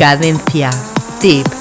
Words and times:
Cadencia. 0.00 0.70
Tip. 1.20 1.59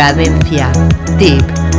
Cadencia. 0.00 0.72
Tip. 1.18 1.69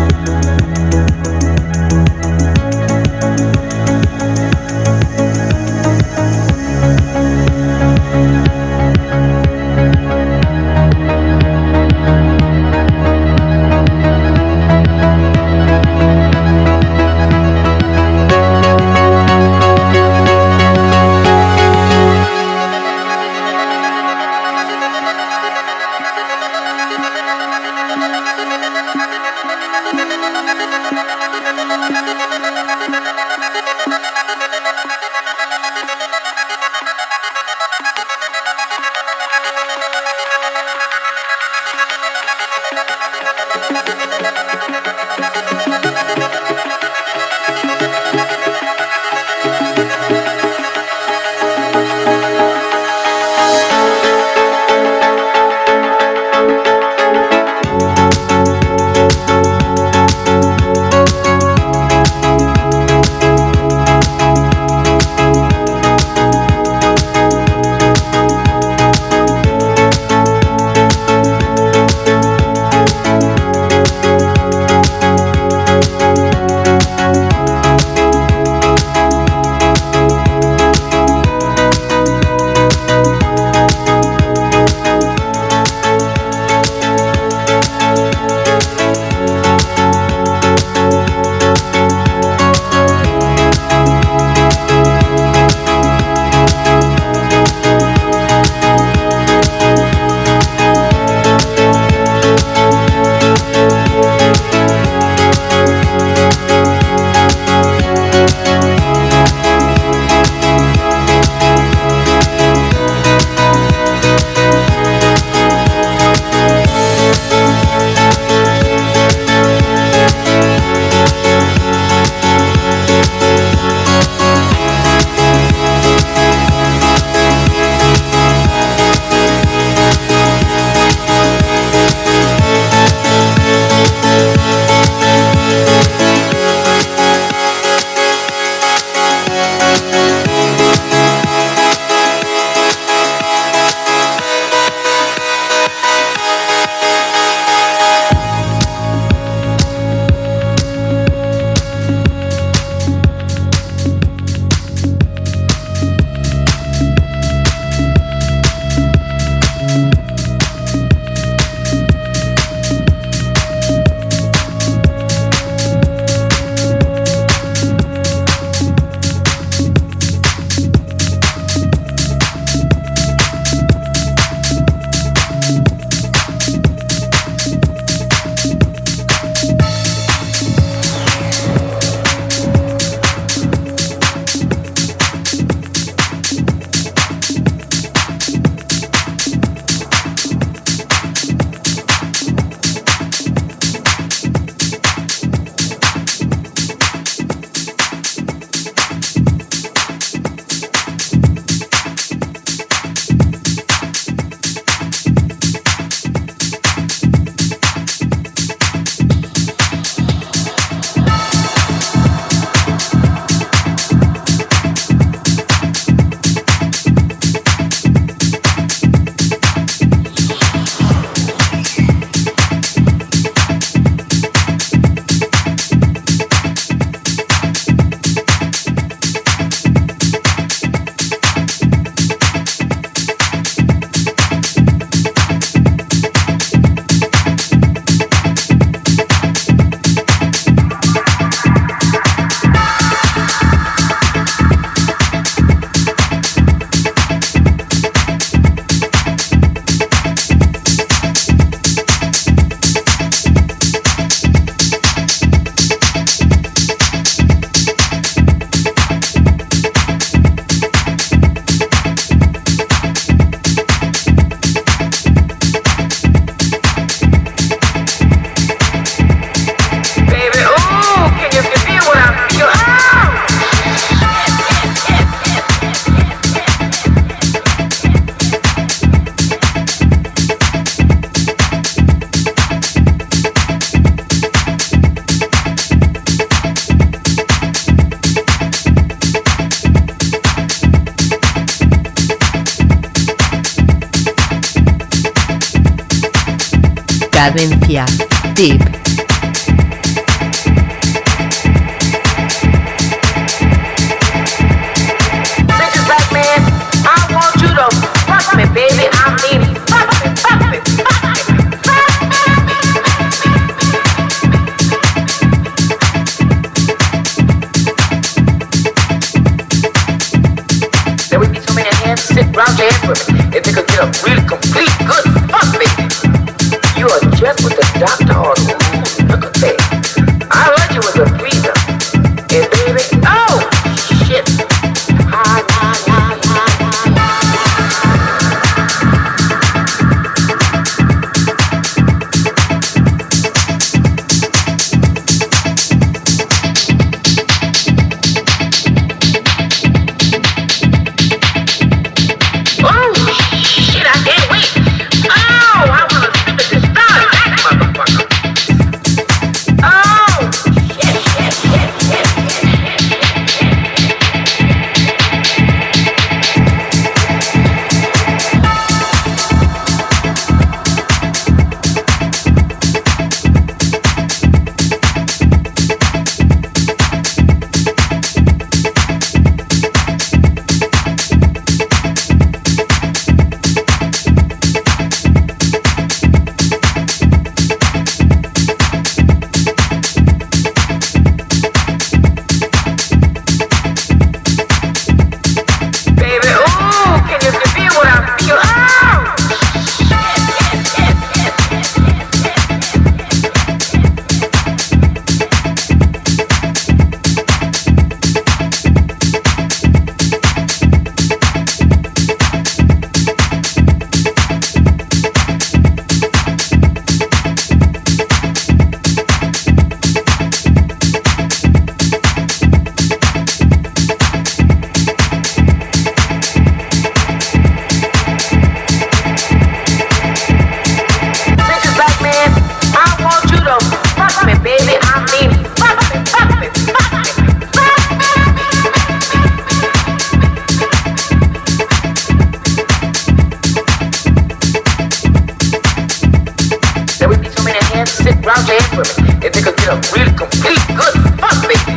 around 448.31 448.47
women 448.47 448.87
if 449.23 449.33
they 449.33 449.41
could 449.41 449.57
get 449.57 449.67
a 449.67 449.77
really 449.91 450.13
complete 450.15 450.63
good 450.71 450.95
fuck 451.19 451.35
baby. 451.43 451.75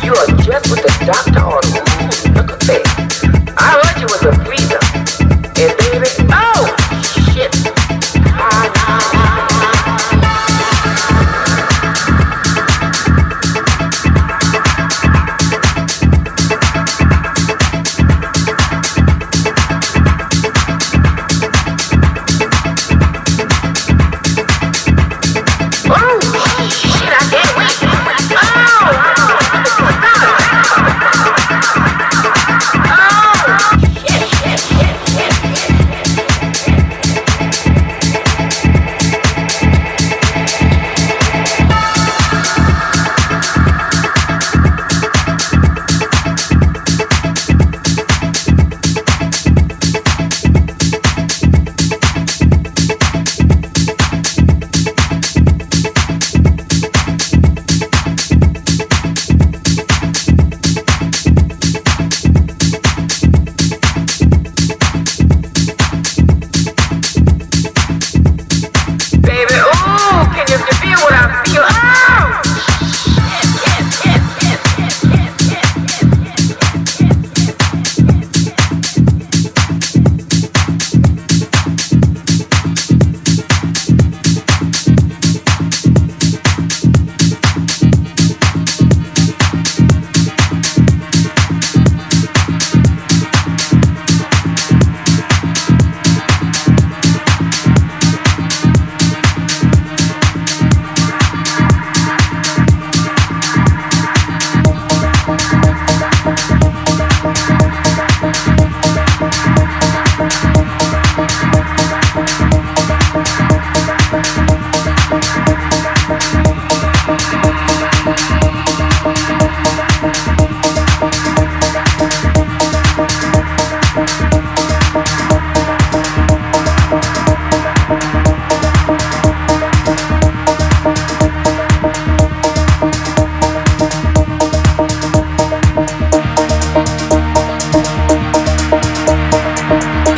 You 0.00 0.16
are 0.16 0.28
just 0.40 0.70
what 0.72 0.80
the 0.80 0.92
doctor 1.04 1.44
or 1.44 1.60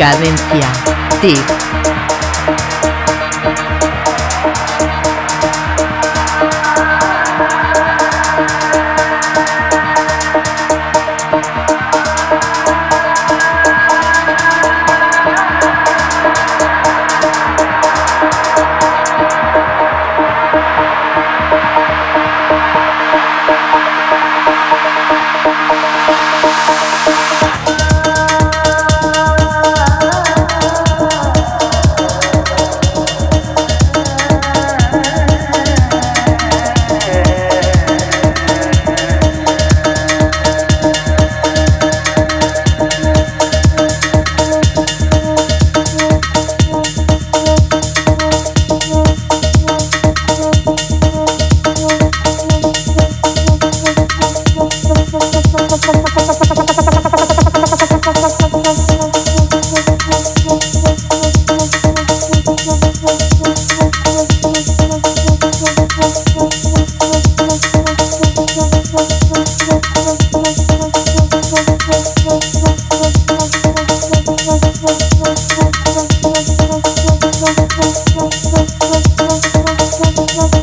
Cadencia. 0.00 0.72
Tip. 1.20 1.69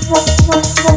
What, 0.09 0.23
what, 0.47 0.65
what? 0.85 0.96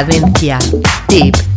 Cadencia. 0.00 0.58
Tip. 1.08 1.49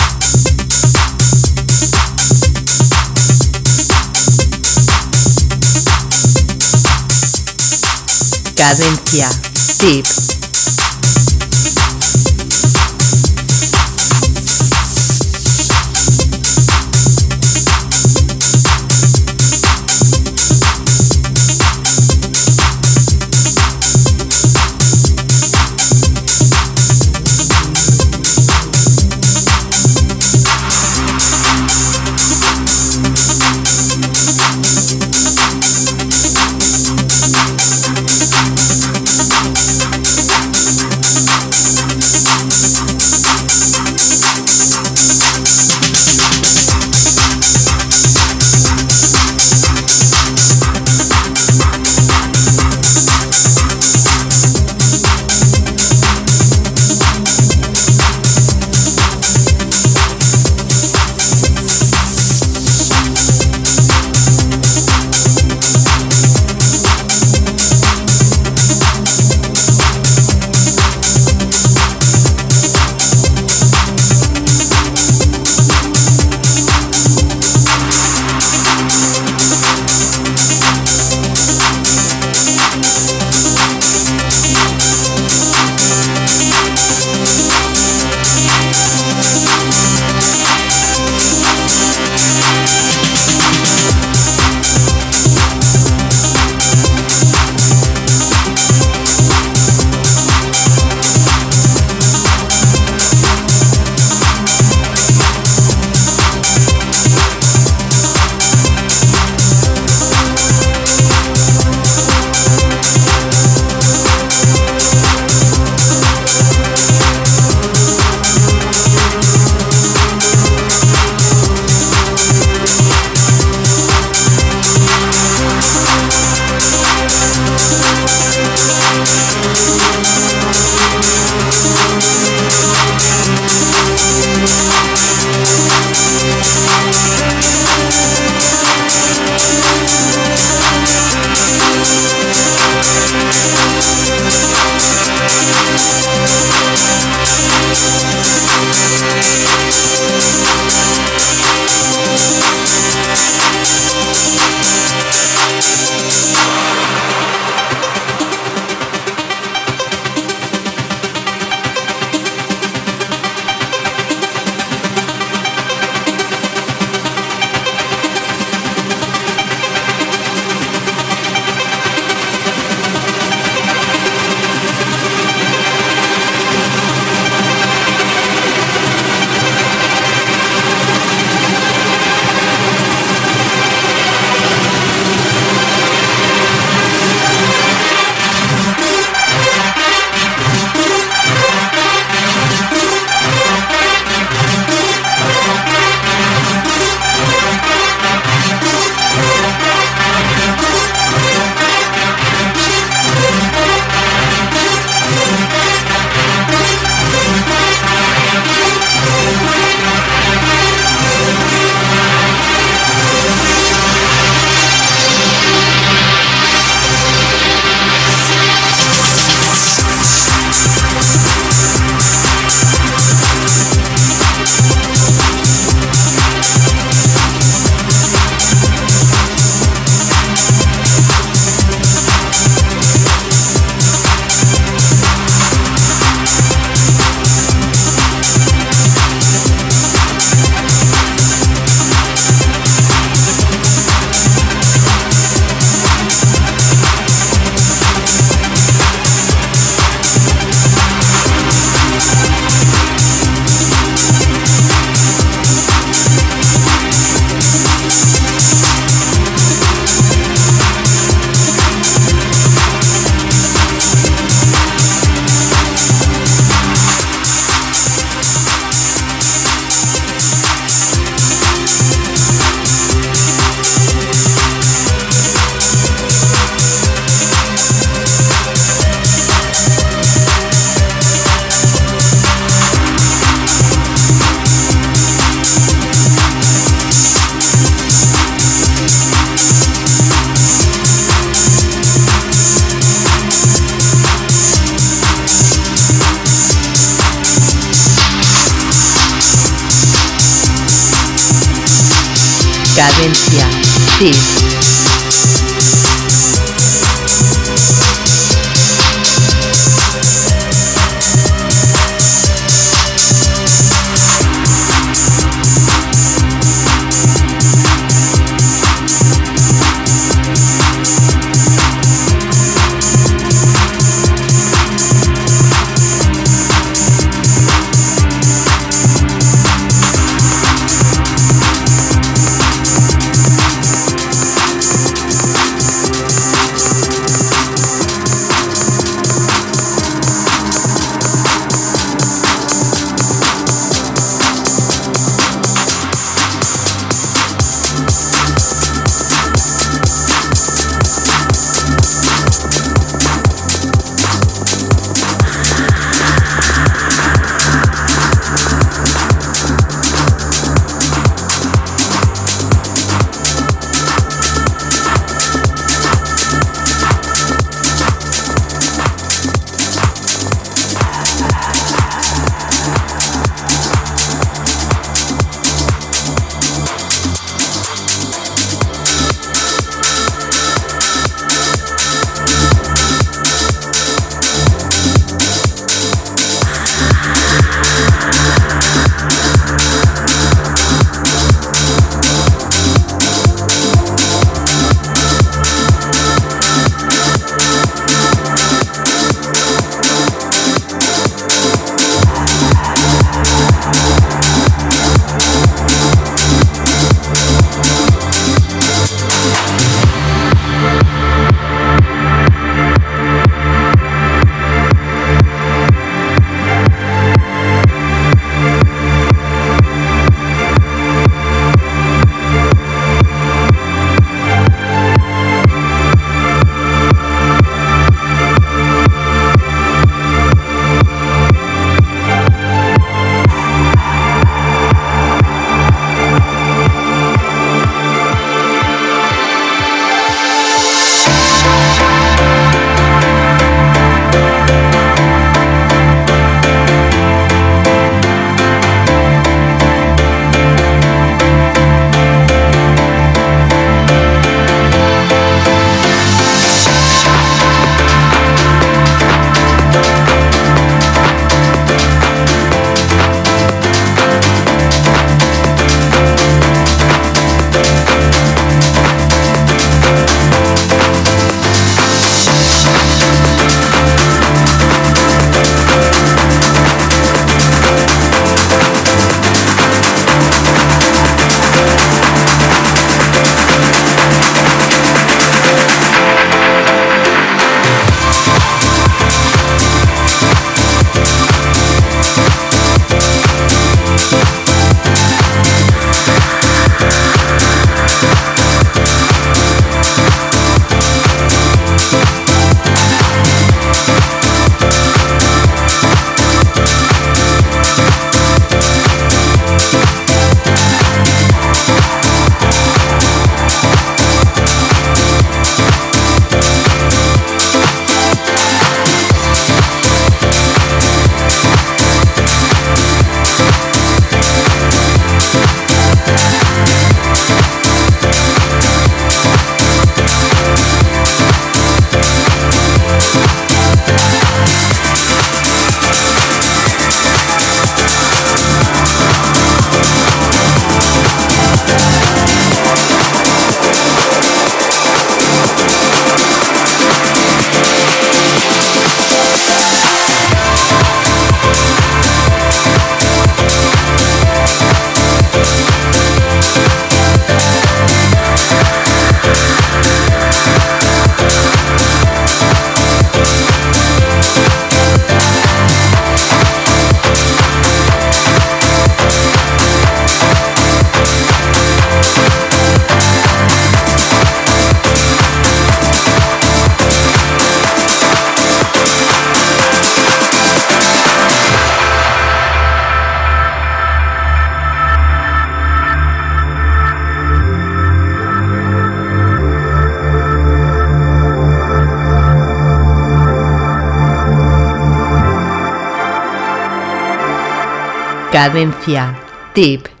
Cadencia. 598.41 599.15
Tip. 599.53 600.00